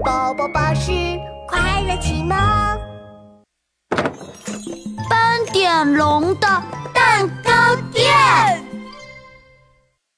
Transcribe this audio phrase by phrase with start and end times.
[0.00, 0.90] 宝宝巴士
[1.46, 2.30] 快乐启蒙。
[5.10, 6.48] 斑点龙的
[6.94, 8.64] 蛋糕店，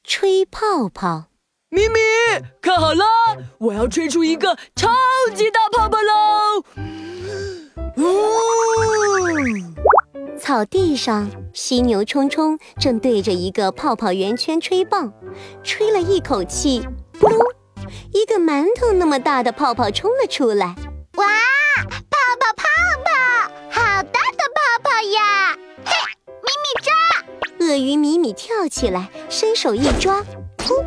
[0.05, 1.25] 吹泡泡。
[1.71, 1.99] 咪咪，
[2.63, 3.05] 看好了，
[3.59, 4.89] 我要吹出一个超
[5.35, 6.63] 级大泡泡喽！
[10.39, 15.13] 草地上，犀牛冲冲正对着一个泡泡圆圈吹棒，
[15.65, 16.87] 吹了一口气，
[17.19, 17.54] 咕噜，
[18.13, 20.75] 一个馒头那么大的泡泡冲了出来。
[21.17, 21.27] 哇，
[22.11, 22.65] 泡泡泡
[23.05, 23.11] 泡，
[23.71, 25.57] 好大的泡泡呀！
[25.85, 25.93] 嘿，
[26.27, 27.67] 咪咪抓！
[27.67, 30.23] 鳄鱼米米跳起来，伸手一抓，
[30.59, 30.85] 噗，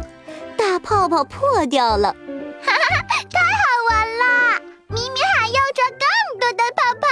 [0.58, 2.16] 大泡泡破掉了。
[2.62, 4.62] 哈哈，太好玩了！
[4.88, 7.08] 咪咪还要抓更多的泡泡。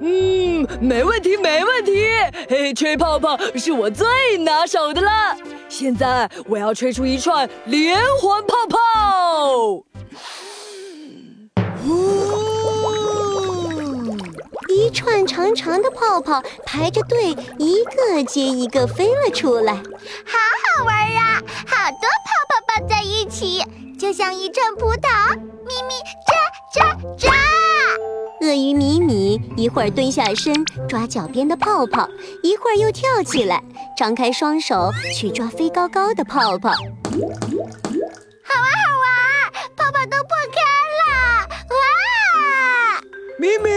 [0.00, 2.08] 嗯，没问题，没问题。
[2.48, 5.36] 嘿，吹泡泡是我最拿手的了。
[5.82, 9.84] 现在我要吹出一串连环泡泡。
[14.68, 20.38] 一串长长的泡泡排着队，一个接一个飞了出来，好
[20.78, 21.42] 好玩啊！
[21.66, 23.60] 好多泡泡抱在一起，
[23.98, 25.34] 就像一串葡萄。
[25.66, 25.94] 咪咪
[26.76, 27.41] 抓抓抓！
[28.42, 30.52] 鳄鱼米米一会儿蹲下身
[30.88, 32.08] 抓脚边的泡泡，
[32.42, 33.62] 一会儿又跳起来，
[33.96, 36.70] 张开双手去抓飞高高的泡泡。
[36.70, 36.82] 好玩
[37.12, 40.60] 好玩，泡泡都破开
[40.98, 41.46] 了！
[41.70, 43.00] 哇！
[43.38, 43.70] 米米，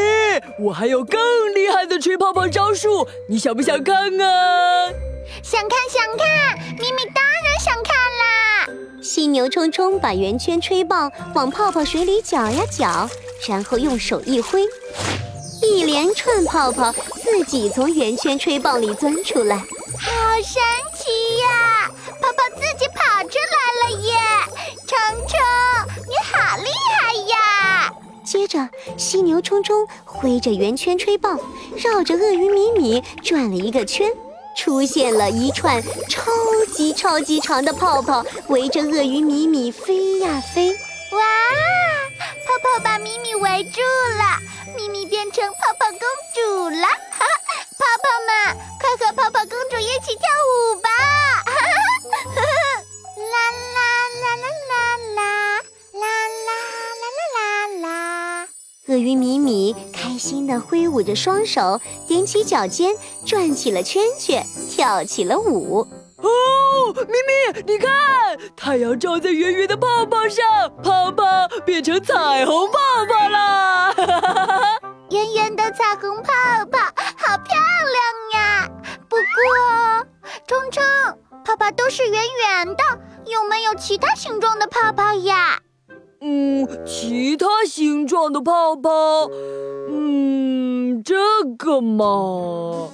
[0.66, 1.19] 我还有更
[1.53, 4.89] 厉害的吹泡泡招数，你想不想看啊？
[5.43, 8.67] 想看想看，米米当然想看啦！
[8.99, 13.08] 犀牛冲冲把圆圈吹棒往泡泡水里搅呀搅，
[13.47, 14.63] 然后用手一挥，
[15.61, 19.65] 一连串泡泡自己从圆圈吹棒里钻出来，好
[20.37, 20.61] 神
[20.95, 21.91] 奇呀！
[22.21, 24.13] 泡泡自己跑出来了耶！
[24.87, 25.37] 冲冲，
[26.07, 27.93] 你好厉害呀！
[28.23, 31.39] 接着，犀牛冲冲挥着圆圈吹棒，
[31.77, 34.11] 绕着鳄鱼米米转了一个圈，
[34.57, 36.31] 出现了一串超
[36.73, 40.71] 级超级长的泡泡，围着鳄鱼米米飞呀飞。
[41.11, 41.20] 哇！
[42.55, 44.39] 泡泡把米米围住了，
[44.77, 45.99] 米米变成泡泡公
[46.33, 46.88] 主了。
[46.88, 47.27] 哈哈，
[47.77, 50.23] 泡泡们，快和泡泡公主一起跳
[50.71, 50.89] 舞吧！
[51.45, 51.52] 哈
[52.33, 52.42] 哈，
[53.17, 53.80] 啦啦
[54.21, 54.73] 啦啦啦
[55.15, 55.20] 啦
[55.92, 56.04] 啦
[56.45, 56.48] 啦
[57.02, 58.48] 啦啦啦！
[58.88, 62.95] 鳄鱼米米开心地挥舞着双手，踮起脚尖，
[63.26, 65.86] 转起了圈圈，跳起了舞。
[66.17, 67.92] 哦，咪咪，你看，
[68.55, 70.45] 太阳照在圆圆的泡泡上，
[70.82, 70.95] 泡
[71.65, 72.77] 变成彩虹泡
[73.09, 73.93] 泡啦！
[75.09, 76.31] 圆圆的彩虹泡
[76.71, 76.80] 泡，
[77.17, 78.70] 好漂亮呀！
[79.09, 80.05] 不过，
[80.48, 80.83] 冲冲，
[81.43, 82.83] 泡泡都是圆圆的，
[83.26, 85.59] 有没有其他形状的泡泡呀？
[86.21, 88.89] 嗯，其他形状的泡泡，
[89.89, 91.15] 嗯，这
[91.58, 92.89] 个嘛，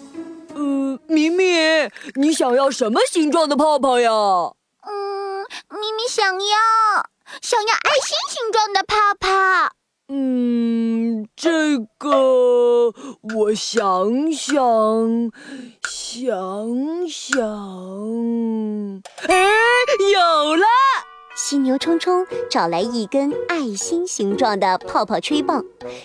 [0.56, 4.12] 嗯，咪咪，你想要什么形状的泡泡呀？
[4.12, 7.10] 嗯，咪咪想要
[7.42, 9.76] 想要爱心形状的泡泡。
[10.10, 12.94] 嗯，这个
[13.36, 15.32] 我想想
[15.88, 19.48] 想想，哎，
[20.14, 20.66] 有了！
[21.38, 25.64] 犀牛冲冲找来一根爱心形状的泡泡吹棒，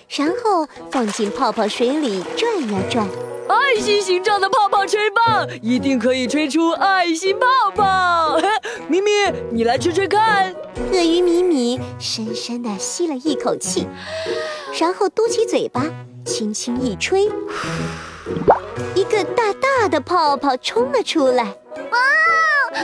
[0.09, 3.09] 然后放进泡泡水里转呀转。
[3.49, 8.41] 爱心形状的泡泡吹棒一定可以吹出爱心泡泡。
[8.89, 9.11] 咪咪，
[9.51, 10.55] 你来吹吹看。
[10.93, 13.87] 鳄鱼米米深深地吸了一口气，
[14.79, 15.85] 然后嘟起嘴巴，
[16.25, 17.25] 轻轻一吹，
[18.95, 21.45] 一个大大的泡泡冲了出来。
[21.45, 21.99] 哇！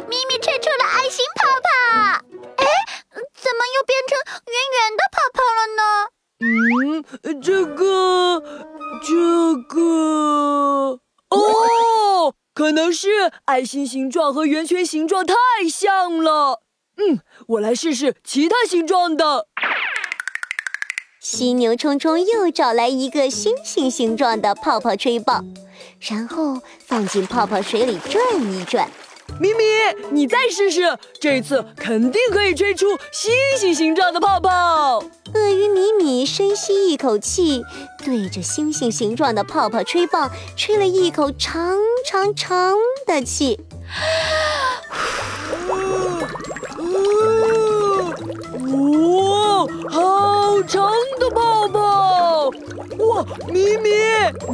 [0.08, 1.68] 咪咪吹出了爱心泡泡。
[2.56, 2.66] 哎，
[3.12, 5.82] 怎么又变成圆圆的泡泡了呢？
[6.44, 7.84] 嗯，这个，
[12.72, 15.34] 可能是爱心形状和圆圈形状太
[15.70, 16.62] 像了。
[16.96, 19.46] 嗯，我来试试其他形状的。
[21.20, 25.44] 犀牛冲冲又找来一个星星形状的泡泡吹棒，
[26.00, 28.90] 然后放进泡泡水里转一转。
[29.38, 29.64] 咪咪，
[30.10, 35.02] 你再试试，这次肯定可以吹出星星形状的泡泡。
[35.34, 37.62] 鳄鱼米米深吸一口气，
[38.04, 42.76] 对着星星形状的泡泡吹棒吹了一口长长长
[43.06, 43.58] 的气。
[48.72, 52.50] 哇，好长的泡泡！
[52.98, 53.90] 哇，咪咪，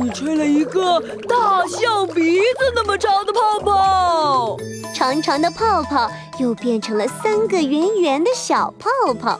[0.00, 4.56] 你吹了一个大象鼻子那么长的泡泡。
[4.94, 6.08] 长长的泡泡
[6.38, 9.30] 又变成了三个圆圆的小泡泡。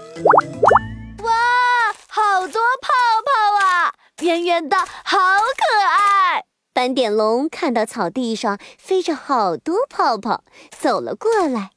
[1.23, 1.33] 哇，
[2.09, 2.91] 好多泡
[3.25, 6.45] 泡啊，圆圆的，好可爱。
[6.73, 10.43] 斑点龙看到草地上飞着好多泡泡，
[10.77, 11.71] 走了过来。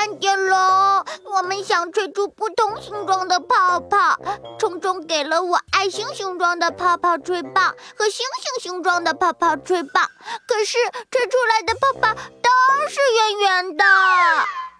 [0.00, 4.18] 斑点龙，我们想吹出不同形状的泡泡。
[4.58, 10.08] 虫虫给了我爱心形状的泡泡吹棒和星星形状的泡泡吹棒，
[10.48, 10.78] 可是
[11.10, 13.84] 吹出来的泡泡都是圆圆的。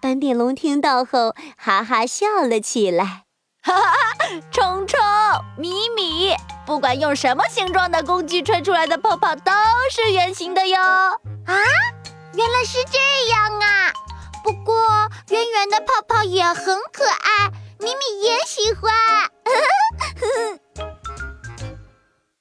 [0.01, 3.25] 斑点龙听到后，哈哈笑了起来。
[3.61, 3.95] 哈哈，
[4.51, 4.99] 虫虫、
[5.55, 6.33] 米米，
[6.65, 9.51] 不管用什么形状的工具吹出来的泡泡都
[9.91, 10.79] 是圆形的哟。
[10.81, 11.53] 啊，
[12.33, 13.90] 原来是这样啊！
[14.43, 14.75] 不过
[15.29, 18.91] 圆圆的泡泡也很可爱，咪咪也喜欢。